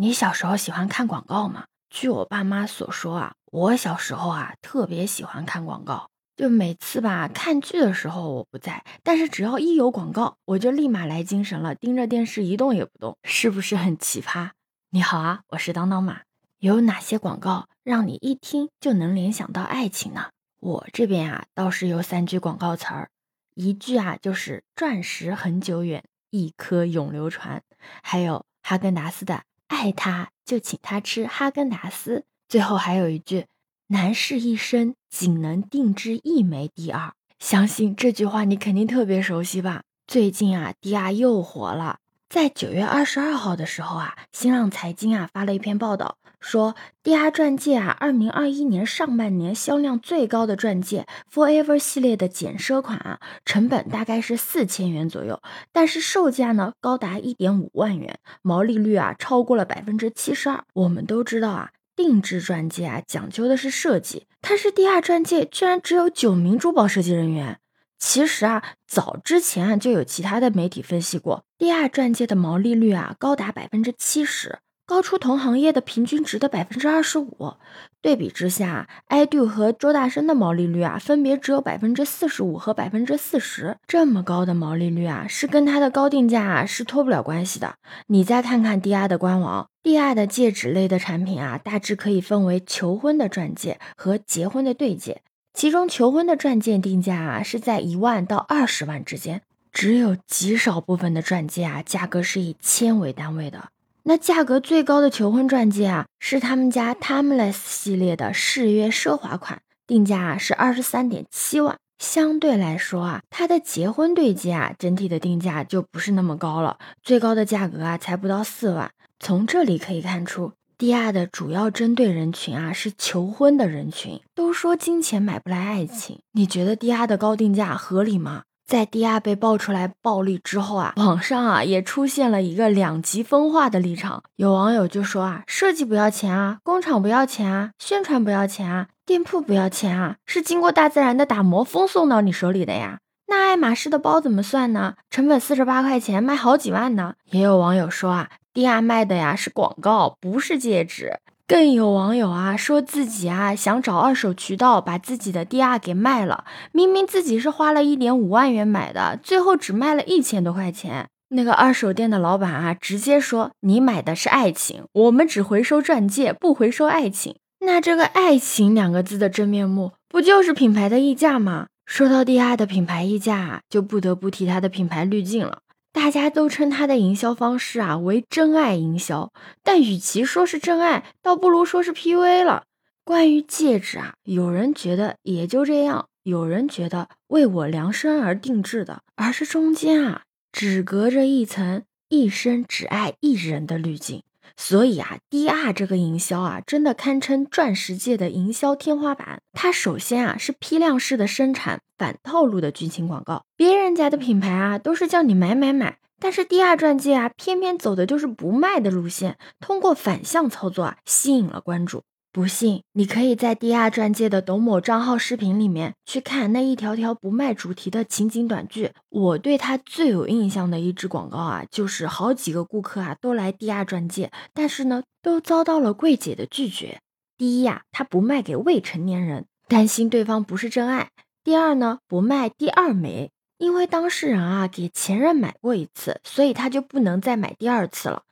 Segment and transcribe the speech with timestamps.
[0.00, 1.66] 你小时候喜欢看广告吗？
[1.90, 14.52] 据我爸妈所说啊，我小时候啊特别喜欢看广告，就每次吧看剧的时候我不在，但是只要一有广告，我就立马来精神了，盯着电视一动也不动，是不是很奇葩？
[14.88, 16.22] 你好啊，我是当当妈。
[16.60, 20.30] 有哪些广告让你一听就能联想到爱情呢？
[20.60, 23.10] 我这边啊倒是有三句广告词儿，
[23.54, 27.62] 一句啊就是钻石很久远，一颗永流传，
[28.02, 29.42] 还有哈根达斯的。
[29.70, 32.24] 爱他就请他吃哈根达斯。
[32.48, 33.46] 最后还有一句
[33.88, 39.84] ：“男士一生仅能定制一枚 DR。”相信这句话你肯定特别熟悉吧？
[40.06, 41.98] 最近啊，DR 又火了。
[42.28, 55.40] 在九月二十二号的时候啊，新浪财经啊发了一篇报道，说 DR 钻戒啊，二零二一年上半年销量最高的钻戒 Forever 系列的简奢款啊，成本大概是四千元左右，
[55.72, 60.64] 但是售价呢高达一点五万元，毛利率啊超过了百分之七十二。
[60.72, 67.58] 我们都知道啊，定制钻戒啊讲究的是设计，但是 DR 钻戒居然只有九名珠宝设计人员。
[67.98, 74.58] 其实啊，早之前啊就有其他的媒体分析过，DR 钻戒的毛利率啊高达百分之七十，
[74.90, 77.54] 高出同行业的平均值的百分之二十五。
[78.02, 83.76] 对比之下，ido 和周大生的毛利率啊分别只有百分之四十五和百分之四十。
[83.86, 87.76] 这么高的毛利率啊，是跟它的高定价啊是脱不了关系的。
[88.08, 95.22] 你再看看 DR 的官网，DR 的戒指类的产品啊，大致可以分为求婚的钻戒和结婚的对戒。
[95.54, 103.68] 其中求婚的钻戒定价啊是在一万到二十万之间，只有极少部分的钻戒啊价格是以千为单位的。
[104.10, 111.76] 那价格最高的求婚钻戒啊是他们家 Timeless 系列的誓约奢华款，定价是二十三点七万。
[112.00, 118.90] 相对来说啊，它的结婚对戒啊整体的定价就不是那么高了，最高的价格啊才不到四万。
[119.20, 120.50] 从这里可以看出。
[120.76, 124.20] DR 的主要针对人群啊是求婚的人群。
[124.34, 128.42] 都说金钱买不来爱情，你觉得 DR 的高定价合理吗？
[128.70, 134.22] 在 DR 被爆出来暴利之后啊，网上啊也出现了一个两极分化的立场。
[134.36, 143.00] 有网友就说啊，设计不要钱啊，工厂不要钱啊，宣传不要钱啊，店铺不要钱啊，是经过大自然的打磨风送到你手里的呀。
[143.26, 144.94] 那爱马仕的包怎么算呢？
[145.10, 147.14] 成本四十八块钱，卖好几万呢。
[147.32, 148.30] 也有网友说啊。
[148.52, 151.18] 迪亚卖的呀是广告，不是戒指。
[151.50, 161.08] 更有网友啊说自己啊想找二手渠道把自己的 DR 给卖了，明明自己是花了一点五万元买的，最后只卖了一千多块钱。
[161.30, 167.34] 那个二手店的老板啊直接说：“你买的是爱情，我们只回收钻戒，不回收爱情。”
[167.66, 171.66] 那这个“爱情”两个字的真面目，不就是品牌的溢价吗？
[171.84, 175.58] 说到 DR 的品牌溢价，就不得不提它的品牌滤镜了。
[175.92, 182.64] 大家都称他的营销方式啊为真爱营销，但与其说是真爱，倒不如说是 PUA 了。
[183.04, 194.22] 关于戒指啊，有人觉得也就这样，有人觉得为我量身而定制的，而是中间啊只隔着一层一生只爱一人的滤镜。
[194.56, 199.40] 所以啊，DR 这个营销啊，真的堪称钻石界的营销天花板。
[199.52, 212.02] 它首先啊是批量式的生产反套路的剧情广告，别人家的品牌啊都是叫你买买买，但是 DR 钻戒啊偏偏走的就是不卖的路线，通过反向操作啊吸引了关注。
[212.32, 218.92] 不信，你可以在 DR 钻戒的董某账号视频里面去看那一条条不卖主题的情景短剧。
[219.08, 227.00] 我对他最有印象的一支广告啊，就是好几个顾客啊都来 DR 钻戒，但是呢都遭到了柜姐的拒绝。
[227.36, 231.08] 第一呀，他不卖给未成年人，担心对方不是真爱；
[231.42, 238.22] 第二呢，不卖第二枚，因为当事人啊给前任买过一次，所以他就不能再买第二次了；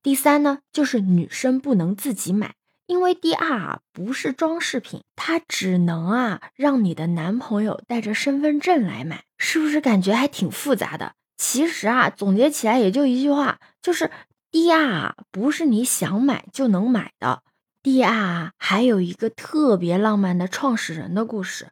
[0.00, 2.54] 第三呢，就是女生不能自己买。
[2.88, 11.12] 因为 DR 不是装饰品，它只能啊让你的男朋友带着身份证来买，是不是感觉还挺复杂的？
[11.36, 14.10] 其实啊，总结起来也就一句话，就是
[14.50, 17.42] DR 不是你想买就能买的。
[17.82, 21.68] DR 还有一个特别浪漫的创始人的故事，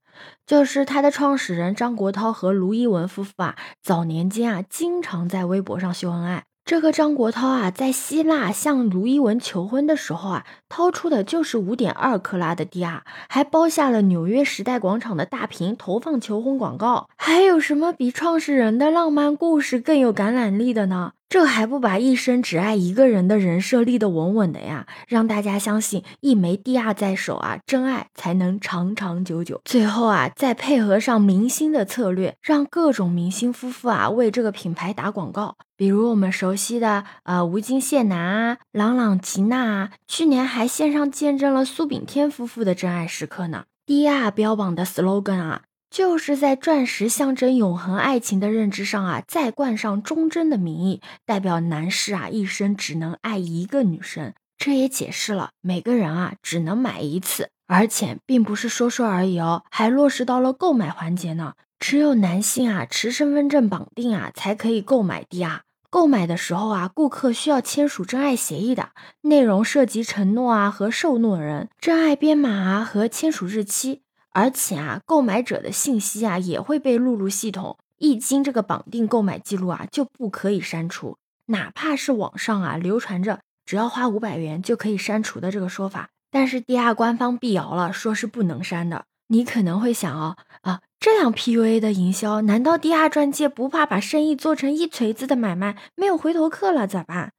[0.47, 6.45] 就是他的创始人张国焘和卢一文夫妇啊，早年间啊经常在微博上秀恩爱。
[6.67, 17.09] 这个张国焘啊，在希腊向卢一文求婚的时候啊，掏出的就是五点二克拉的 DR，还包下了纽约时代广场的大屏投放求婚广告。
[17.17, 21.13] 还有什么比创始人的浪漫故事更有感染力的呢？
[21.37, 24.87] 这还不把一生只爱一个人的人设立得稳稳的呀？
[25.07, 29.61] 让大家相信一枚地亚在手啊，真爱才能长长久久。
[29.67, 35.59] 最后啊，再配合上明星的策略，让各种明星夫妇啊为这个品牌打广告。
[35.77, 43.65] 比如我们熟悉的呃吴京谢楠啊，朗朗吉娜啊，去年还线上见证了苏炳添夫妇的真爱时刻呢。
[43.85, 45.61] 地亚标榜的 slogan 啊。
[45.97, 54.35] 就是在钻石象征永恒爱情的认知上啊，再冠上忠贞的名义，代表男士啊一生只能爱一个女生。
[54.59, 61.55] 这也解释了每个人啊只能买一次，而且并不是说说而已哦，还落实到了购买环节呢。
[61.81, 65.63] 只有男性啊持身份证绑定啊，才可以购买的啊。
[65.89, 68.91] 购买的时候啊，顾客需要签署真爱协议的，
[69.23, 74.03] 内容涉及承诺啊和受诺人、真爱编码啊和签署日期。
[74.37, 81.17] 而且啊，购买者的信息啊也会被录入系统，一经这个绑定购买记录啊就不可以删除，
[81.47, 89.07] 哪怕是网上啊流传着只要花五百元就可以删除的这个说法，但是 D R 官方辟谣了，说是不能删的。
[89.29, 97.33] 你可能会想哦啊，这样 P U A 的营销，难道 D R 钻戒不怕把生意做成一锤子的买卖，没有回头客了咋办？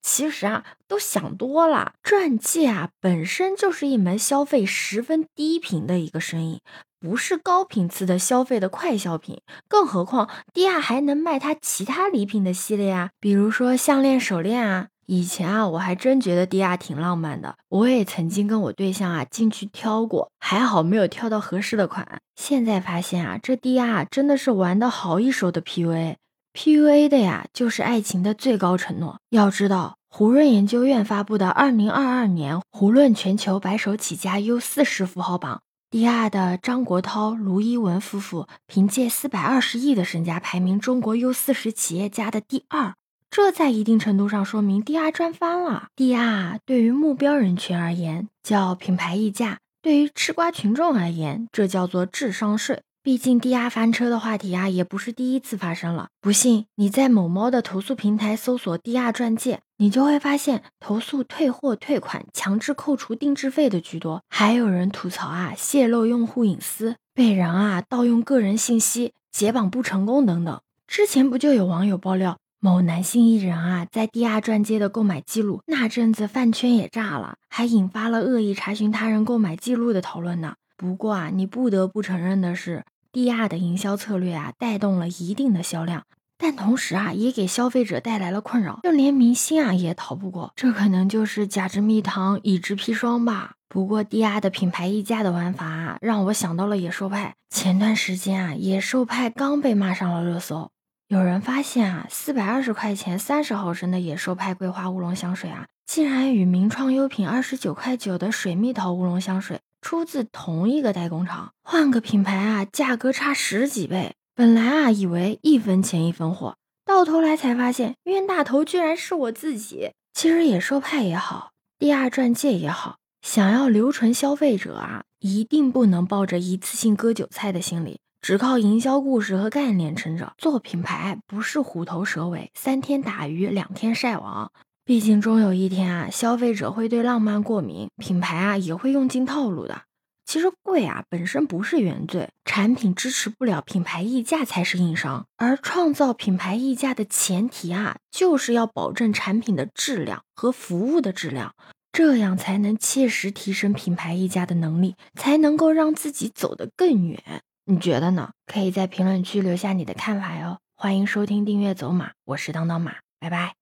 [0.00, 1.92] 其实啊，都想多了。
[2.02, 6.60] 钻戒啊，本身就是一门消费十分低频的一个生意，
[7.00, 9.40] 不是高频次的消费的快消品。
[9.68, 14.88] 更何况，迪亚还能卖它其他礼品的系列啊，比如说项链、手链啊。
[15.06, 22.20] 以前啊，我还真觉得迪亚挺浪漫的，我也曾经跟我对象啊进去挑过，还好没有挑到合适的款。
[22.36, 26.16] 现在发现啊，这迪亚真的是玩的好一手的 PUA。
[26.54, 29.18] PUA 的呀，就是爱情的最高承诺。
[29.30, 42.94] 要知道，胡润研究院发布的二零二二年胡润全球白手起家 U 四十富豪榜，第二的张国焘、卢一文夫妇凭借四百二十亿的身家，排名中国 U 四十企业家的第二。
[43.30, 45.88] 这在一定程度上说明第二赚翻了。
[45.96, 52.82] 第二对于目标人群而言叫品牌溢价，对于吃瓜群众而言，这叫做智商税。
[53.04, 56.10] 毕竟低压翻车的话题啊，也不是第一次发生了。
[56.20, 64.22] 不信你在某猫的投诉平台搜索“低压钻戒”，你就会发现投诉退货、退款、强制扣除定制费的居多。
[64.28, 70.60] 还有人吐槽啊，泄露用户隐私、被人啊盗用个人信息、解绑不成功等等。
[70.86, 80.54] 之前不就有网友爆料，某男性艺人啊在低压钻戒的购买记录，那阵子饭圈也炸了，还引发了恶意查询他人购买记录的讨论呢。
[80.76, 82.84] 不过啊，你不得不承认的是。
[83.12, 86.04] 低亚的营销策略啊，带动了一定的销量，
[86.38, 90.54] 但同时啊，也给消费者带来了困扰，就连明星啊也逃不过。
[90.56, 93.56] 这可能就是假之蜜糖，乙之砒霜吧。
[93.68, 97.34] 不过低亚的品牌溢价的玩法啊，让我想到了野兽派。
[97.50, 100.70] 前段时间啊，野兽派刚被骂上了热搜，
[101.08, 109.60] 有人发现啊，四百二十块钱三十毫升的野兽派桂花乌龙香水啊，竟然与名创优品二十九块九的水蜜桃乌龙香水。
[109.82, 114.14] 出自同一个代工厂，换个品牌啊，价格差十几倍。
[114.34, 116.56] 本来啊，以为一分钱一分货，
[116.86, 119.90] 到头来才发现冤大头居然是我自己。
[120.14, 130.32] 其实野兽派也好，第二钻戒也好，想要留存消费者啊，一定不能抱着一次性割韭菜的心理，只靠营销故事和概念撑着。
[130.38, 134.52] 做品牌不是虎头蛇尾，三天打鱼两天晒网。
[134.84, 139.82] 毕竟终有一天啊，消费者会对浪漫过敏，品牌啊也会用尽套路的。
[140.24, 145.26] 其实贵啊本身不是原罪，产品支持不了品牌溢价才是硬伤。
[145.36, 151.54] 而创造品牌溢价的前提啊，就是要保证产品的质量和服务的质量，
[151.92, 157.42] 这样才能切实提升品牌溢价的能力，才能够让自己走得更远。
[157.66, 158.32] 你觉得呢？
[158.46, 160.58] 可以在评论区留下你的看法哟。
[160.74, 163.61] 欢迎收听订阅走马，我是当当马，拜拜。